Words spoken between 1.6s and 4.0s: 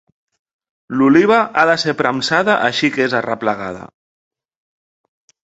de ser premsada així que és arreplegada.